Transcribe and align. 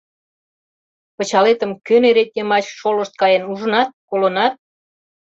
Пычалетым 1.15 1.71
кӧ 1.85 1.95
нерет 2.03 2.31
йымач 2.37 2.65
шолышт 2.79 3.13
каен, 3.21 3.43
ужынат, 3.51 3.89
колынат? 4.09 4.53